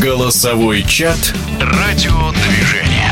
Голосовой 0.00 0.84
чат 0.84 1.34
«Радиодвижение». 1.60 3.10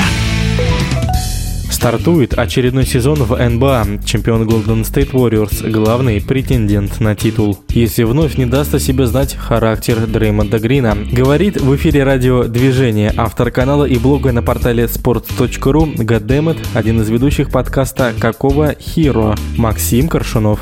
Стартует 1.69 2.35
очередной 2.39 2.87
сезон 2.87 3.25
в 3.25 3.37
НБА. 3.37 4.01
Чемпион 4.04 4.49
Golden 4.49 4.83
State 4.83 5.11
Warriors– 5.11 5.69
главный 5.72 6.21
претендент 6.21 7.01
на 7.01 7.17
титул. 7.17 7.59
Если 7.71 8.04
вновь 8.04 8.37
не 8.37 8.46
даст 8.46 8.75
о 8.75 8.79
себе 8.79 9.07
знать 9.07 9.35
характер 9.35 10.07
Дреймонда 10.07 10.61
Грина. 10.61 10.96
Говорит 11.11 11.61
в 11.61 11.75
эфире 11.75 12.05
радио 12.05 12.45
«Движение» 12.45 13.12
автор 13.16 13.50
канала 13.50 13.87
и 13.87 13.98
блога 13.98 14.30
на 14.30 14.43
портале 14.43 14.84
sports.ru 14.84 15.96
Goddammit, 15.96 16.64
один 16.75 17.03
из 17.03 17.11
ведущих 17.11 17.50
подкаста 17.50 18.14
«Какого 18.21 18.77
Хиро» 18.79 19.34
Максим 19.57 20.07
Коршунов. 20.07 20.61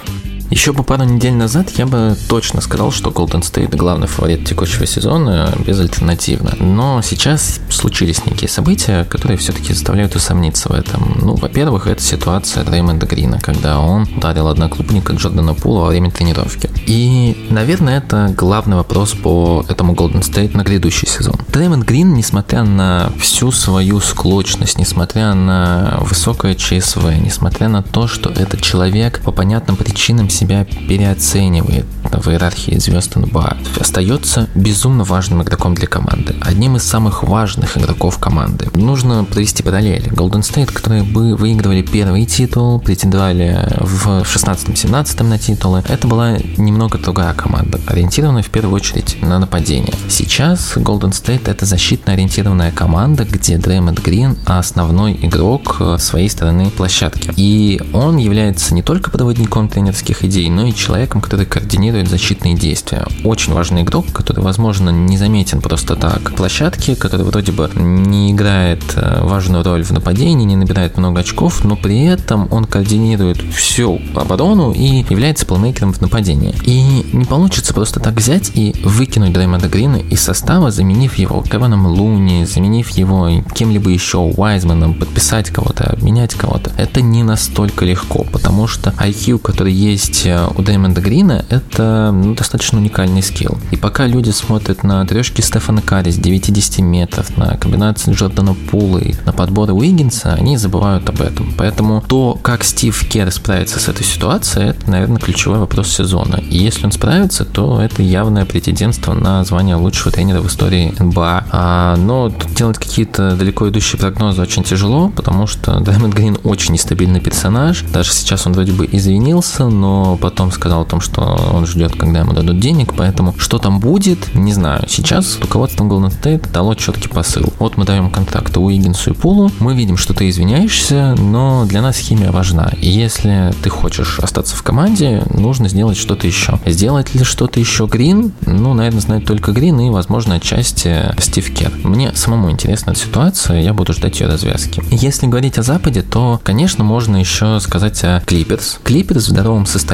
Еще 0.54 0.72
бы 0.72 0.84
пару 0.84 1.02
недель 1.02 1.32
назад 1.32 1.70
я 1.70 1.84
бы 1.84 2.16
точно 2.28 2.60
сказал, 2.60 2.92
что 2.92 3.10
Golden 3.10 3.40
State 3.40 3.76
главный 3.76 4.06
фаворит 4.06 4.46
текущего 4.46 4.86
сезона 4.86 5.52
безальтернативно. 5.66 6.54
Но 6.60 7.02
сейчас 7.02 7.58
случились 7.70 8.24
некие 8.24 8.48
события, 8.48 9.02
которые 9.02 9.36
все-таки 9.36 9.72
заставляют 9.72 10.14
усомниться 10.14 10.68
в 10.68 10.72
этом. 10.72 11.18
Ну, 11.20 11.34
во-первых, 11.34 11.88
это 11.88 12.00
ситуация 12.00 12.62
Дреймонда 12.62 13.04
Грина, 13.04 13.40
когда 13.40 13.80
он 13.80 14.06
ударил 14.16 14.46
одноклубника 14.46 15.12
Джордана 15.14 15.54
Пула 15.54 15.80
во 15.80 15.86
время 15.88 16.12
тренировки. 16.12 16.70
И, 16.86 17.48
наверное, 17.50 17.98
это 17.98 18.32
главный 18.38 18.76
вопрос 18.76 19.12
по 19.12 19.66
этому 19.68 19.94
Golden 19.94 20.20
State 20.20 20.56
на 20.56 20.62
грядущий 20.62 21.08
сезон. 21.08 21.34
Дреймонд 21.48 21.84
Грин, 21.84 22.14
несмотря 22.14 22.62
на 22.62 23.10
всю 23.18 23.50
свою 23.50 23.98
склочность, 23.98 24.78
несмотря 24.78 25.34
на 25.34 25.98
высокое 26.02 26.54
ЧСВ, 26.54 27.04
несмотря 27.18 27.68
на 27.68 27.82
то, 27.82 28.06
что 28.06 28.30
этот 28.30 28.62
человек 28.62 29.20
по 29.24 29.32
понятным 29.32 29.74
причинам 29.74 30.30
себя 30.30 30.43
переоценивает 30.46 31.86
в 32.12 32.28
иерархии 32.28 32.78
звезд 32.78 33.16
НБА, 33.16 33.56
остается 33.80 34.48
безумно 34.54 35.04
важным 35.04 35.42
игроком 35.42 35.74
для 35.74 35.86
команды. 35.86 36.34
Одним 36.40 36.76
из 36.76 36.84
самых 36.84 37.22
важных 37.22 37.76
игроков 37.76 38.18
команды. 38.18 38.68
Нужно 38.74 39.24
провести 39.24 39.62
параллели. 39.62 40.10
Golden 40.12 40.40
State, 40.40 40.72
которые 40.72 41.02
бы 41.02 41.34
выигрывали 41.36 41.82
первый 41.82 42.24
титул, 42.26 42.78
претендовали 42.78 43.68
в 43.80 44.22
16-17 44.22 45.22
на 45.24 45.38
титулы, 45.38 45.82
это 45.88 46.06
была 46.06 46.38
немного 46.56 46.98
другая 46.98 47.34
команда, 47.34 47.80
ориентированная 47.86 48.42
в 48.42 48.50
первую 48.50 48.74
очередь 48.74 49.20
на 49.22 49.38
нападение. 49.38 49.94
Сейчас 50.08 50.76
Golden 50.76 51.10
State 51.10 51.50
это 51.50 51.66
защитно 51.66 52.12
ориентированная 52.12 52.70
команда, 52.70 53.24
где 53.24 53.58
Дреймонд 53.58 54.00
Грин 54.00 54.36
основной 54.44 55.18
игрок 55.22 55.80
своей 55.98 56.28
стороны 56.28 56.70
площадки. 56.70 57.32
И 57.36 57.80
он 57.92 58.16
является 58.18 58.74
не 58.74 58.82
только 58.82 59.10
проводником 59.10 59.68
тренерских 59.68 60.23
идей, 60.26 60.48
но 60.50 60.66
и 60.66 60.74
человеком, 60.74 61.20
который 61.20 61.46
координирует 61.46 62.08
защитные 62.08 62.54
действия. 62.54 63.06
Очень 63.24 63.52
важный 63.52 63.82
игрок, 63.82 64.06
который, 64.12 64.40
возможно, 64.40 64.90
не 64.90 65.16
заметен 65.16 65.60
просто 65.60 65.96
так 65.96 66.34
площадке, 66.34 66.96
который 66.96 67.24
вроде 67.24 67.52
бы 67.52 67.70
не 67.74 68.32
играет 68.32 68.82
э, 68.96 69.20
важную 69.22 69.64
роль 69.64 69.82
в 69.82 69.90
нападении, 69.92 70.44
не 70.44 70.56
набирает 70.56 70.96
много 70.96 71.20
очков, 71.20 71.64
но 71.64 71.76
при 71.76 72.04
этом 72.04 72.48
он 72.50 72.64
координирует 72.64 73.38
всю 73.54 74.00
оборону 74.14 74.72
и 74.72 75.04
является 75.08 75.46
плеймейкером 75.46 75.92
в 75.92 76.00
нападении. 76.00 76.54
И 76.64 76.82
не 77.12 77.24
получится 77.24 77.74
просто 77.74 78.00
так 78.00 78.14
взять 78.14 78.52
и 78.54 78.74
выкинуть 78.84 79.32
Дреймонда 79.32 79.68
Грина 79.68 79.96
из 79.96 80.20
состава, 80.20 80.70
заменив 80.70 81.16
его 81.16 81.42
Кеваном 81.42 81.86
Луни, 81.86 82.44
заменив 82.44 82.90
его 82.90 83.30
кем-либо 83.54 83.90
еще, 83.90 84.18
Уайзманом, 84.18 84.94
подписать 84.94 85.50
кого-то, 85.50 85.84
обменять 85.84 86.34
кого-то. 86.34 86.72
Это 86.76 87.00
не 87.00 87.22
настолько 87.22 87.84
легко, 87.84 88.24
потому 88.24 88.66
что 88.66 88.90
IQ, 88.90 89.38
который 89.38 89.72
есть 89.72 90.13
э, 90.24 90.46
у 90.56 90.62
Дреймонда 90.62 91.00
Грина, 91.00 91.44
это 91.48 92.10
ну, 92.12 92.34
достаточно 92.34 92.78
уникальный 92.78 93.22
скилл. 93.22 93.58
И 93.70 93.76
пока 93.76 94.06
люди 94.06 94.30
смотрят 94.30 94.82
на 94.82 95.04
трешки 95.06 95.40
Стефана 95.40 95.82
Карри 95.82 96.10
с 96.10 96.18
9-10 96.18 96.82
метров, 96.82 97.36
на 97.36 97.56
комбинации 97.56 98.12
Джордана 98.12 98.54
Пула 98.54 98.98
и 98.98 99.14
на 99.24 99.32
подборы 99.32 99.72
Уиггинса, 99.72 100.34
они 100.34 100.56
забывают 100.56 101.08
об 101.08 101.20
этом. 101.20 101.52
Поэтому 101.56 102.02
то, 102.06 102.38
как 102.42 102.64
Стив 102.64 102.98
Керр 103.08 103.30
справится 103.30 103.80
с 103.80 103.88
этой 103.88 104.04
ситуацией, 104.04 104.70
это, 104.70 104.90
наверное, 104.90 105.18
ключевой 105.18 105.58
вопрос 105.58 105.88
сезона. 105.88 106.36
И 106.36 106.58
если 106.58 106.84
он 106.84 106.92
справится, 106.92 107.44
то 107.44 107.80
это 107.80 108.02
явное 108.02 108.44
претендентство 108.44 109.14
на 109.14 109.44
звание 109.44 109.76
лучшего 109.76 110.12
тренера 110.12 110.40
в 110.40 110.46
истории 110.46 110.94
НБА. 110.98 111.46
А, 111.50 111.96
но 111.96 112.32
делать 112.56 112.78
какие-то 112.78 113.36
далеко 113.36 113.68
идущие 113.68 113.98
прогнозы 113.98 114.42
очень 114.42 114.64
тяжело, 114.64 115.10
потому 115.10 115.46
что 115.46 115.80
Даймонд 115.80 116.14
Грин 116.14 116.38
очень 116.44 116.74
нестабильный 116.74 117.20
персонаж. 117.20 117.82
Даже 117.92 118.12
сейчас 118.12 118.46
он 118.46 118.52
вроде 118.52 118.72
бы 118.72 118.88
извинился, 118.90 119.68
но 119.68 120.03
потом 120.20 120.52
сказал 120.52 120.82
о 120.82 120.84
том, 120.84 121.00
что 121.00 121.20
он 121.52 121.66
ждет, 121.66 121.96
когда 121.96 122.20
ему 122.20 122.32
дадут 122.32 122.58
денег, 122.58 122.94
поэтому 122.96 123.34
что 123.38 123.58
там 123.58 123.80
будет, 123.80 124.34
не 124.34 124.52
знаю. 124.52 124.84
Сейчас 124.88 125.38
руководство 125.40 125.84
Golden 125.84 126.10
State 126.10 126.50
дало 126.52 126.74
четкий 126.74 127.08
посыл. 127.08 127.52
Вот 127.58 127.76
мы 127.76 127.84
даем 127.84 128.10
контракты 128.10 128.60
Уиггинсу 128.60 129.10
и 129.10 129.14
Пулу, 129.14 129.50
мы 129.60 129.74
видим, 129.74 129.96
что 129.96 130.14
ты 130.14 130.28
извиняешься, 130.28 131.14
но 131.18 131.64
для 131.66 131.82
нас 131.82 131.96
химия 131.96 132.30
важна. 132.30 132.72
И 132.80 132.88
если 132.88 133.54
ты 133.62 133.70
хочешь 133.70 134.18
остаться 134.18 134.56
в 134.56 134.62
команде, 134.62 135.22
нужно 135.30 135.68
сделать 135.68 135.96
что-то 135.96 136.26
еще. 136.26 136.58
Сделать 136.66 137.14
ли 137.14 137.24
что-то 137.24 137.60
еще 137.60 137.86
Грин? 137.86 138.32
Ну, 138.46 138.74
наверное, 138.74 139.00
знает 139.00 139.26
только 139.26 139.52
Грин 139.52 139.80
и, 139.80 139.90
возможно, 139.90 140.36
отчасти 140.36 141.14
Стив 141.18 141.52
Кер. 141.54 141.72
Мне 141.82 142.12
самому 142.14 142.50
интересна 142.50 142.90
эта 142.90 143.00
ситуация, 143.00 143.60
я 143.60 143.72
буду 143.72 143.92
ждать 143.92 144.20
ее 144.20 144.26
развязки. 144.26 144.82
Если 144.90 145.26
говорить 145.26 145.58
о 145.58 145.62
Западе, 145.62 146.02
то, 146.02 146.40
конечно, 146.42 146.84
можно 146.84 147.16
еще 147.16 147.58
сказать 147.60 148.02
о 148.04 148.20
Клиперс. 148.26 148.78
Клиперс 148.82 149.24
в 149.24 149.28
здоровом 149.28 149.66
состоянии 149.66 149.93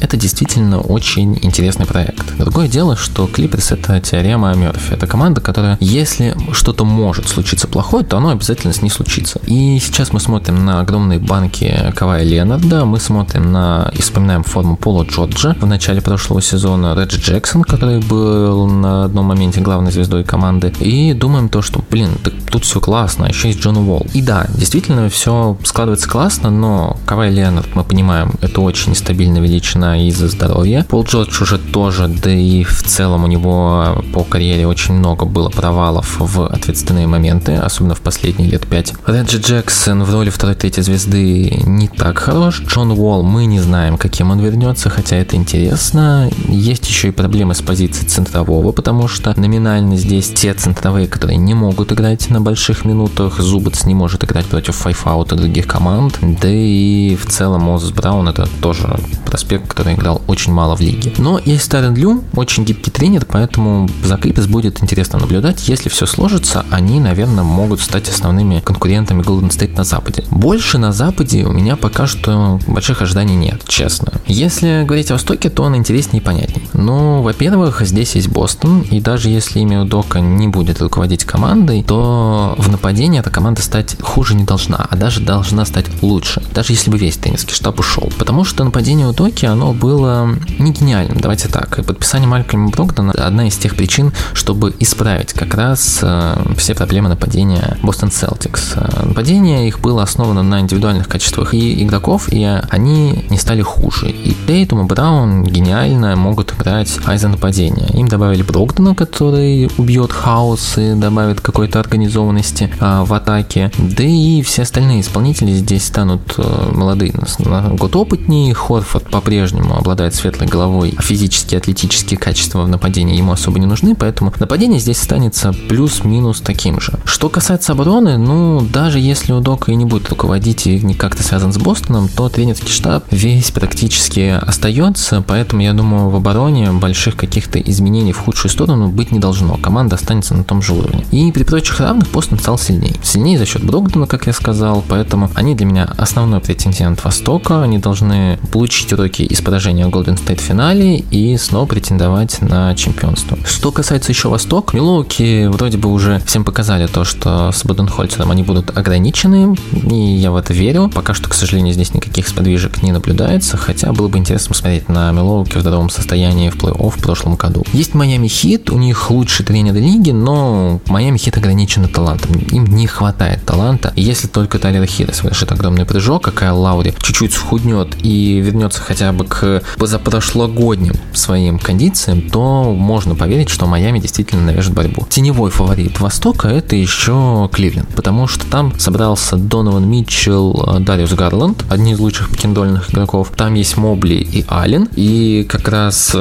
это 0.00 0.16
действительно 0.16 0.80
очень 0.80 1.38
интересный 1.42 1.86
проект. 1.86 2.36
Другое 2.38 2.68
дело, 2.68 2.96
что 2.96 3.26
Клиперс– 3.26 3.72
это 3.72 4.00
теорема 4.00 4.54
Мерфи. 4.54 4.92
Это 4.92 5.06
команда, 5.06 5.40
которая, 5.40 5.76
если 5.80 6.36
что-то 6.52 6.84
может 6.84 7.28
случиться 7.28 7.68
плохое, 7.68 8.04
то 8.04 8.16
оно 8.16 8.30
обязательно 8.30 8.72
с 8.72 8.82
ней 8.82 8.90
случится. 8.90 9.40
И 9.46 9.78
сейчас 9.80 10.12
мы 10.12 10.20
смотрим 10.20 10.64
на 10.64 10.80
огромные 10.80 11.18
банки 11.18 11.92
Кавая 11.94 12.24
Ленарда, 12.24 12.84
мы 12.84 13.00
смотрим 13.00 13.52
на 13.52 13.90
и 13.94 14.02
вспоминаем 14.02 14.42
форму 14.42 14.76
Пола 14.76 15.04
Джорджа 15.04 15.56
в 15.60 15.66
начале 15.66 16.00
прошлого 16.00 16.42
сезона, 16.42 16.94
Реджи 16.94 17.18
Джексон, 17.20 17.62
который 17.62 18.00
был 18.00 18.66
на 18.66 19.04
одном 19.04 19.26
моменте 19.26 19.60
главной 19.60 19.92
звездой 19.92 20.24
команды, 20.24 20.72
и 20.80 21.12
думаем 21.12 21.48
то, 21.48 21.62
что, 21.62 21.84
блин, 21.90 22.10
так 22.22 22.34
тут 22.50 22.64
все 22.64 22.80
классно, 22.80 23.26
а 23.26 23.28
еще 23.28 23.48
есть 23.48 23.60
Джон 23.60 23.76
Уолл. 23.76 24.06
И 24.14 24.22
да, 24.22 24.46
действительно, 24.48 25.08
все 25.08 25.56
складывается 25.64 26.08
классно, 26.08 26.50
но 26.50 26.96
Кавай 27.06 27.30
Леонард, 27.30 27.74
мы 27.74 27.84
понимаем, 27.84 28.34
это 28.40 28.60
очень 28.60 28.92
нестабильная 29.28 29.40
величина 29.42 30.08
из-за 30.08 30.28
здоровья. 30.28 30.86
Пол 30.88 31.04
Джордж 31.04 31.42
уже 31.42 31.58
тоже, 31.58 32.08
да 32.08 32.30
и 32.30 32.64
в 32.64 32.82
целом 32.82 33.24
у 33.24 33.26
него 33.26 34.02
по 34.12 34.24
карьере 34.24 34.66
очень 34.66 34.94
много 34.94 35.24
было 35.24 35.48
провалов 35.48 36.16
в 36.18 36.46
ответственные 36.46 37.06
моменты, 37.06 37.54
особенно 37.54 37.94
в 37.94 38.00
последние 38.00 38.50
лет 38.50 38.66
пять. 38.66 38.94
Реджи 39.06 39.38
Джексон 39.38 40.02
в 40.04 40.12
роли 40.12 40.30
второй-третьей 40.30 40.82
звезды 40.82 41.62
не 41.66 41.88
так 41.88 42.18
хорош. 42.18 42.62
Джон 42.66 42.92
Уолл 42.92 43.22
мы 43.22 43.46
не 43.46 43.60
знаем, 43.60 43.98
каким 43.98 44.30
он 44.30 44.40
вернется, 44.40 44.90
хотя 44.90 45.16
это 45.16 45.36
интересно. 45.36 46.30
Есть 46.48 46.88
еще 46.88 47.08
и 47.08 47.12
проблемы 47.12 47.54
с 47.54 47.62
позиции 47.62 48.06
центрового, 48.06 48.72
потому 48.72 49.08
что 49.08 49.38
номинально 49.38 49.96
здесь 49.96 50.30
те 50.30 50.54
центровые, 50.54 51.06
которые 51.06 51.36
не 51.36 51.54
могут 51.54 51.92
играть 51.92 52.30
на 52.30 52.40
больших 52.40 52.84
минутах, 52.84 53.40
Зубец 53.40 53.84
не 53.84 53.94
может 53.94 54.24
играть 54.24 54.46
против 54.46 54.76
файфаута 54.76 55.36
других 55.36 55.66
команд, 55.66 56.18
да 56.20 56.48
и 56.50 57.16
в 57.16 57.26
целом 57.26 57.62
Мозес 57.62 57.90
Браун 57.90 58.28
это 58.28 58.48
тоже 58.60 58.98
проспект, 59.24 59.68
который 59.68 59.94
играл 59.94 60.22
очень 60.26 60.52
мало 60.52 60.76
в 60.76 60.80
лиге. 60.80 61.12
Но 61.18 61.38
есть 61.38 61.64
Старен 61.64 61.94
Лю, 61.94 62.24
очень 62.34 62.64
гибкий 62.64 62.90
тренер, 62.90 63.26
поэтому 63.26 63.88
за 64.04 64.16
Клиперс 64.16 64.46
будет 64.46 64.82
интересно 64.82 65.18
наблюдать. 65.18 65.68
Если 65.68 65.88
все 65.88 66.06
сложится, 66.06 66.64
они, 66.70 67.00
наверное, 67.00 67.44
могут 67.44 67.80
стать 67.80 68.08
основными 68.08 68.60
конкурентами 68.60 69.22
Golden 69.22 69.50
State 69.50 69.76
на 69.76 69.84
Западе. 69.84 70.24
Больше 70.30 70.78
на 70.78 70.92
Западе 70.92 71.44
у 71.44 71.52
меня 71.52 71.76
пока 71.76 72.06
что 72.06 72.58
больших 72.66 73.02
ожиданий 73.02 73.36
нет, 73.36 73.62
честно. 73.66 74.12
Если 74.26 74.84
говорить 74.84 75.10
о 75.10 75.14
Востоке, 75.14 75.50
то 75.50 75.62
он 75.64 75.76
интереснее 75.76 76.20
и 76.20 76.24
понятнее. 76.24 76.66
Ну, 76.72 77.22
во-первых, 77.22 77.82
здесь 77.82 78.14
есть 78.14 78.28
Бостон, 78.28 78.82
и 78.82 79.00
даже 79.00 79.28
если 79.28 79.60
имя 79.60 79.84
Дока 79.84 80.20
не 80.20 80.48
будет 80.48 80.80
руководить 80.80 81.24
командой, 81.24 81.82
то 81.82 82.54
в 82.58 82.70
нападении 82.70 83.20
эта 83.20 83.30
команда 83.30 83.62
стать 83.62 83.96
хуже 84.00 84.34
не 84.34 84.44
должна, 84.44 84.86
а 84.88 84.96
даже 84.96 85.20
должна 85.20 85.64
стать 85.64 85.86
лучше, 86.02 86.42
даже 86.54 86.72
если 86.72 86.90
бы 86.90 86.98
весь 86.98 87.16
тренерский 87.16 87.54
штаб 87.54 87.80
ушел. 87.80 88.12
Потому 88.18 88.44
что 88.44 88.64
нападение 88.64 89.06
у 89.08 89.12
Доки, 89.12 89.46
оно 89.46 89.72
было 89.72 90.34
не 90.58 90.72
гениальным, 90.72 91.18
давайте 91.20 91.48
так. 91.48 91.84
Подписание 91.84 92.28
Малькольма 92.28 92.70
Брогдона 92.70 93.12
одна 93.12 93.48
из 93.48 93.56
тех 93.56 93.76
причин, 93.76 94.12
чтобы 94.32 94.74
исправить 94.78 95.32
как 95.32 95.54
раз 95.54 96.00
э, 96.02 96.36
все 96.56 96.74
проблемы 96.74 97.08
нападения 97.08 97.78
Бостон 97.82 98.10
Селтикс. 98.10 98.74
Э, 98.76 99.06
нападение 99.06 99.68
их 99.68 99.80
было 99.80 100.02
основано 100.02 100.42
на 100.42 100.60
индивидуальных 100.60 101.08
качествах 101.08 101.54
и 101.54 101.82
игроков, 101.82 102.28
и 102.32 102.44
они 102.70 103.24
не 103.30 103.38
стали 103.38 103.62
хуже. 103.62 104.10
И 104.10 104.36
Тейтум 104.46 104.80
и 104.80 104.84
Браун 104.84 105.44
гениально 105.44 106.16
могут 106.16 106.52
играть 106.52 106.98
айза 107.06 107.28
нападения. 107.28 107.86
Им 107.94 108.08
добавили 108.08 108.42
Брогдона, 108.42 108.94
который 108.94 109.70
убьет 109.78 110.12
хаос 110.12 110.78
и 110.78 110.94
добавит 110.94 111.40
какой-то 111.40 111.80
организованности 111.80 112.72
а, 112.80 113.04
в 113.04 113.12
атаке. 113.12 113.70
Да 113.78 114.02
и 114.02 114.42
все 114.42 114.62
остальные 114.62 115.02
исполнители 115.02 115.52
здесь 115.52 115.86
станут 115.86 116.34
а, 116.38 116.72
молодые, 116.72 117.12
на 117.38 117.68
год 117.70 117.94
опытнее. 117.94 118.54
Хорфорд 118.54 118.97
Брэдфорд 118.98 119.10
по-прежнему 119.10 119.76
обладает 119.76 120.14
светлой 120.14 120.48
головой, 120.48 120.94
а 120.96 121.02
физические 121.02 121.58
атлетические 121.58 122.18
качества 122.18 122.62
в 122.62 122.68
нападении 122.68 123.16
ему 123.16 123.32
особо 123.32 123.58
не 123.58 123.66
нужны, 123.66 123.94
поэтому 123.94 124.32
нападение 124.38 124.80
здесь 124.80 125.00
останется 125.00 125.54
плюс-минус 125.68 126.40
таким 126.40 126.80
же. 126.80 126.92
Что 127.04 127.28
касается 127.28 127.72
обороны, 127.72 128.18
ну, 128.18 128.60
даже 128.60 128.98
если 128.98 129.32
у 129.32 129.40
Дока 129.40 129.72
и 129.72 129.76
не 129.76 129.84
будет 129.84 130.08
руководить 130.08 130.66
и 130.66 130.80
не 130.80 130.94
как-то 130.94 131.22
связан 131.22 131.52
с 131.52 131.58
Бостоном, 131.58 132.08
то 132.08 132.28
тренерский 132.28 132.70
штаб 132.70 133.04
весь 133.10 133.50
практически 133.50 134.38
остается, 134.40 135.22
поэтому 135.26 135.62
я 135.62 135.72
думаю, 135.72 136.10
в 136.10 136.16
обороне 136.16 136.72
больших 136.72 137.16
каких-то 137.16 137.60
изменений 137.60 138.12
в 138.12 138.18
худшую 138.18 138.50
сторону 138.50 138.88
быть 138.88 139.12
не 139.12 139.18
должно. 139.18 139.56
Команда 139.56 139.96
останется 139.96 140.34
на 140.34 140.44
том 140.44 140.62
же 140.62 140.74
уровне. 140.74 141.04
И 141.10 141.30
при 141.32 141.44
прочих 141.44 141.80
равных 141.80 142.10
Бостон 142.10 142.38
стал 142.38 142.58
сильнее. 142.58 142.94
Сильнее 143.02 143.38
за 143.38 143.46
счет 143.46 143.64
Брогдона, 143.64 144.06
как 144.06 144.26
я 144.26 144.32
сказал, 144.32 144.84
поэтому 144.86 145.30
они 145.34 145.54
для 145.54 145.66
меня 145.66 145.84
основной 145.96 146.40
претендент 146.40 147.04
Востока. 147.04 147.62
Они 147.62 147.78
должны 147.78 148.38
получить 148.52 148.77
уроки 148.86 149.22
из 149.22 149.40
поражения 149.40 149.86
в 149.86 149.90
Golden 149.90 150.18
State 150.18 150.40
финале 150.40 150.98
и 151.10 151.36
снова 151.36 151.66
претендовать 151.66 152.40
на 152.40 152.74
чемпионство. 152.74 153.38
Что 153.44 153.72
касается 153.72 154.12
еще 154.12 154.28
Восток, 154.28 154.74
Милоуки 154.74 155.46
вроде 155.46 155.78
бы 155.78 155.90
уже 155.90 156.20
всем 156.26 156.44
показали 156.44 156.86
то, 156.86 157.04
что 157.04 157.50
с 157.52 157.64
Боденхольцером 157.64 158.30
они 158.30 158.42
будут 158.42 158.76
ограничены, 158.76 159.56
и 159.72 159.94
я 159.94 160.30
в 160.30 160.36
это 160.36 160.52
верю. 160.52 160.90
Пока 160.94 161.14
что, 161.14 161.28
к 161.28 161.34
сожалению, 161.34 161.74
здесь 161.74 161.94
никаких 161.94 162.28
сподвижек 162.28 162.82
не 162.82 162.92
наблюдается, 162.92 163.56
хотя 163.56 163.92
было 163.92 164.08
бы 164.08 164.18
интересно 164.18 164.50
посмотреть 164.50 164.88
на 164.88 165.10
Милоуки 165.12 165.56
в 165.56 165.60
здоровом 165.60 165.90
состоянии 165.90 166.50
в 166.50 166.56
плей-офф 166.56 166.90
в 166.96 167.02
прошлом 167.02 167.36
году. 167.36 167.64
Есть 167.72 167.94
Майами 167.94 168.28
Хит, 168.28 168.70
у 168.70 168.78
них 168.78 169.10
лучший 169.10 169.44
тренер 169.44 169.74
лиги, 169.74 170.10
но 170.10 170.80
Майами 170.86 171.18
Хит 171.18 171.36
ограничены 171.36 171.88
талантом. 171.88 172.36
Им 172.50 172.64
не 172.66 172.86
хватает 172.86 173.44
таланта. 173.44 173.92
Если 173.96 174.28
только 174.28 174.58
Тайлер 174.58 174.86
Хида 174.86 175.14
совершит 175.14 175.52
огромный 175.52 175.84
прыжок, 175.84 176.22
какая 176.22 176.52
Лаури 176.52 176.94
чуть-чуть 177.00 177.32
схуднет 177.32 177.96
и 178.02 178.40
вернется 178.68 178.80
хотя 178.80 179.12
бы 179.12 179.24
к 179.24 179.62
позапрошлогодним 179.78 180.94
своим 181.12 181.58
кондициям, 181.58 182.28
то 182.30 182.72
можно 182.74 183.14
поверить, 183.14 183.48
что 183.48 183.66
Майами 183.66 183.98
действительно 183.98 184.42
навяжет 184.42 184.74
борьбу. 184.74 185.06
Теневой 185.08 185.50
фаворит 185.50 186.00
Востока 186.00 186.48
это 186.48 186.76
еще 186.76 187.48
Кливленд, 187.52 187.88
потому 187.94 188.28
что 188.28 188.46
там 188.46 188.78
собрался 188.78 189.36
Донован 189.36 189.88
Митчелл, 189.88 190.80
Дариус 190.80 191.12
Гарланд, 191.12 191.64
одни 191.70 191.92
из 191.92 191.98
лучших 191.98 192.30
покендольных 192.30 192.90
игроков. 192.90 193.32
Там 193.36 193.54
есть 193.54 193.76
Мобли 193.76 194.14
и 194.14 194.44
Аллен, 194.48 194.88
и 194.94 195.46
как 195.48 195.68
раз 195.68 196.14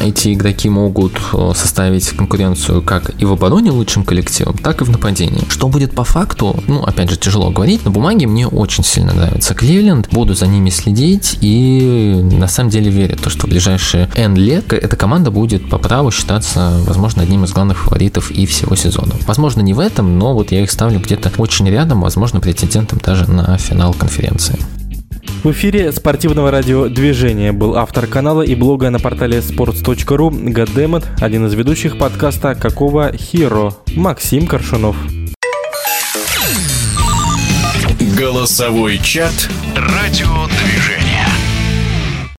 эти 0.00 0.32
игроки 0.32 0.68
могут 0.68 1.12
э, 1.32 1.52
составить 1.54 2.08
конкуренцию 2.10 2.82
как 2.82 3.10
и 3.20 3.24
в 3.24 3.32
обороне 3.32 3.70
лучшим 3.70 4.04
коллективом, 4.04 4.56
так 4.58 4.80
и 4.80 4.84
в 4.84 4.90
нападении. 4.90 5.44
Что 5.48 5.68
будет 5.68 5.92
по 5.94 6.04
факту, 6.04 6.62
ну, 6.66 6.82
опять 6.82 7.10
же, 7.10 7.16
тяжело 7.16 7.50
говорить, 7.50 7.84
на 7.84 7.90
бумаге 7.90 8.26
мне 8.26 8.46
очень 8.46 8.84
сильно 8.84 9.12
нравится 9.12 9.54
Кливленд, 9.54 10.08
буду 10.10 10.34
за 10.34 10.46
ними 10.46 10.70
следить 10.70 11.38
и 11.40 11.81
на 11.84 12.48
самом 12.48 12.70
деле 12.70 12.90
верю, 12.90 13.16
то, 13.16 13.30
что 13.30 13.46
в 13.46 13.50
ближайшие 13.50 14.08
N 14.14 14.34
лет 14.34 14.72
эта 14.72 14.96
команда 14.96 15.30
будет 15.30 15.68
по 15.68 15.78
праву 15.78 16.10
считаться, 16.10 16.80
возможно, 16.86 17.22
одним 17.22 17.44
из 17.44 17.52
главных 17.52 17.78
фаворитов 17.78 18.30
и 18.30 18.46
всего 18.46 18.76
сезона. 18.76 19.14
Возможно, 19.26 19.60
не 19.60 19.74
в 19.74 19.80
этом, 19.80 20.18
но 20.18 20.34
вот 20.34 20.52
я 20.52 20.62
их 20.62 20.70
ставлю 20.70 21.00
где-то 21.00 21.32
очень 21.38 21.68
рядом, 21.68 22.00
возможно, 22.00 22.40
претендентом 22.40 23.00
даже 23.04 23.30
на 23.30 23.56
финал 23.58 23.94
конференции. 23.94 24.58
В 25.42 25.50
эфире 25.50 25.90
спортивного 25.90 26.52
радиодвижения 26.52 27.52
был 27.52 27.76
автор 27.76 28.06
канала 28.06 28.42
и 28.42 28.54
блога 28.54 28.90
на 28.90 29.00
портале 29.00 29.38
sports.ru 29.38 30.50
Гадемет, 30.50 31.04
один 31.20 31.46
из 31.46 31.54
ведущих 31.54 31.98
подкаста 31.98 32.54
«Какого 32.54 33.12
Хиро» 33.16 33.74
Максим 33.96 34.46
Коршунов. 34.46 34.96
Голосовой 38.16 38.98
чат 38.98 39.48
«Радиодвижение». 39.74 40.71